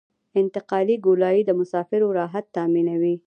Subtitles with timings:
[0.41, 3.15] انتقالي ګولایي د مسافرو راحت تامینوي